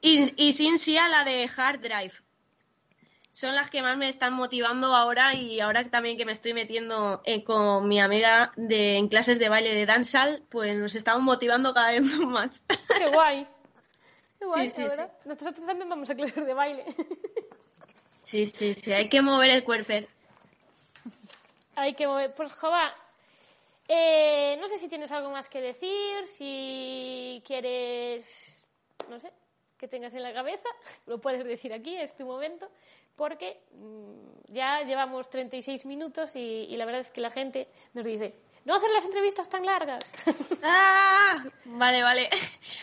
[0.00, 2.14] Y, y sin sí a la de Hard Drive.
[3.32, 7.20] Son las que más me están motivando ahora y ahora también que me estoy metiendo
[7.24, 11.72] eh, con mi amiga de, en clases de baile de dancehall, pues nos estamos motivando
[11.74, 12.64] cada vez más.
[12.98, 13.46] Qué guay.
[14.40, 15.02] Guay, Sí, sí.
[15.24, 16.84] Nosotros también vamos a clases de baile.
[18.24, 19.92] Sí, sí, sí, hay que mover el cuerpo.
[21.74, 22.32] Hay que mover.
[22.34, 22.94] Pues, Jova,
[23.88, 28.64] eh, no sé si tienes algo más que decir, si quieres,
[29.08, 29.32] no sé,
[29.76, 30.68] que tengas en la cabeza,
[31.06, 32.70] lo puedes decir aquí, es tu momento,
[33.16, 38.04] porque mm, ya llevamos 36 minutos y, y la verdad es que la gente nos
[38.04, 38.34] dice,
[38.64, 40.04] no hacer las entrevistas tan largas.
[40.62, 41.44] ¡Ah!
[41.64, 42.28] Vale, vale.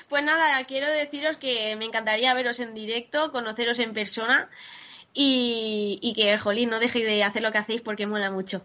[0.09, 4.49] Pues nada, quiero deciros que me encantaría veros en directo, conoceros en persona
[5.13, 8.61] y, y que, jolín, no dejéis de hacer lo que hacéis porque mola mucho.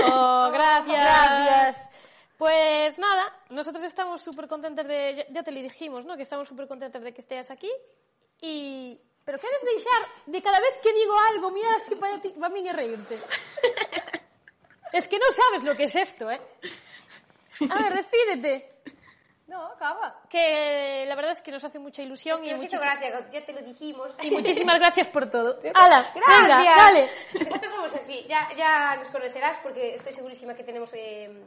[0.00, 0.86] Oh, gracias.
[0.86, 1.88] Gracias.
[2.36, 6.16] Pues nada, nosotros estamos súper contentos de, ya, te lo dijimos, ¿no?
[6.16, 7.70] Que estamos súper contentos de que estés aquí
[8.40, 8.98] y...
[9.24, 12.70] Pero queres deixar de cada vez que digo algo, mira, así para ti, para mí
[12.70, 13.18] reírte.
[14.98, 16.40] es que no sabes lo que es esto, ¿eh?
[17.70, 18.70] A ver, despídete.
[19.46, 20.20] No, acaba.
[20.28, 23.44] Que la verdad es que nos hace mucha ilusión y, Nos hizo muchis- gracia, ya
[23.44, 24.10] te lo dijimos.
[24.22, 25.58] y muchísimas gracias por todo.
[25.74, 26.10] ¡Hala!
[26.14, 26.40] Gracias.
[26.40, 27.10] Venga, dale.
[27.34, 31.44] Nosotros somos así, ya, ya nos conocerás porque estoy segurísima que tenemos eh,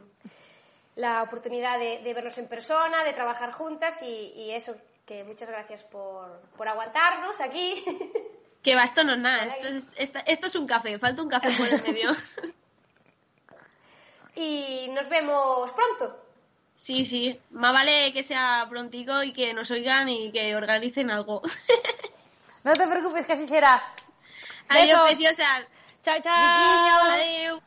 [0.94, 4.74] la oportunidad de, de vernos en persona, de trabajar juntas y, y eso,
[5.04, 7.84] que muchas gracias por, por aguantarnos aquí.
[8.62, 11.48] Que va, esto no es nada, esto es, esto es un café, falta un café
[11.56, 12.10] por el medio.
[14.38, 16.16] y nos vemos pronto.
[16.74, 21.42] Sí, sí, más vale que sea prontico y que nos oigan y que organicen algo.
[22.64, 23.82] no te preocupes, que así será.
[24.68, 25.66] Adiós, preciosas.
[26.04, 27.10] Chao, chao.
[27.10, 27.60] Adiós.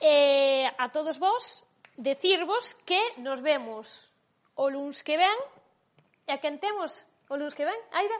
[0.00, 1.64] Eh, a todos vos,
[1.96, 4.10] decirvos que nos vemos
[4.56, 5.38] o luns que ven
[6.26, 8.18] e a quen temos o luns que ven, Aida?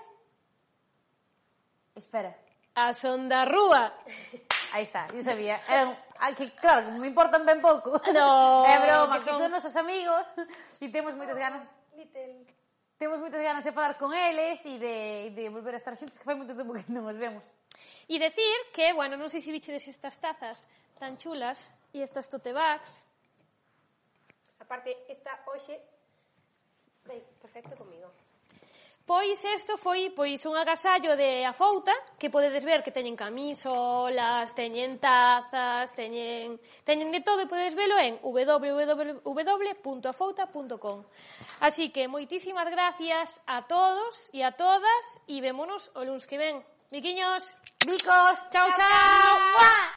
[1.96, 2.38] Espera.
[2.76, 3.92] A Sonda Rúa.
[4.72, 5.60] Aí está, eu sabía.
[5.68, 6.05] Era un...
[6.18, 8.00] Ai, que claro, me importan ben pouco.
[8.00, 9.38] Ah, no, é broma, que son...
[9.38, 10.24] son nosos amigos
[10.82, 11.62] e temos moitas ganas...
[11.96, 12.46] Little.
[12.96, 16.24] Temos moitas ganas de falar con eles e de, de volver a estar xuntos, que
[16.24, 17.44] fai moito tempo que non nos vemos.
[18.08, 20.64] E decir que, bueno, non sei se vichedes estas tazas
[20.96, 23.04] tan chulas e estas tote bags.
[24.56, 25.76] Aparte, esta hoxe
[27.04, 28.08] vai perfecto comigo.
[29.06, 34.98] Pois isto foi pois un agasallo de afouta que podedes ver que teñen camisolas, teñen
[34.98, 40.98] tazas, teñen, teñen de todo e podedes velo en www.afouta.com.
[41.62, 46.58] Así que moitísimas gracias a todos e a todas e vémonos o luns que ven.
[46.90, 47.46] Biquiños,
[47.86, 48.74] bicos, chao, chao.
[48.74, 49.38] chao.
[49.54, 49.94] chao.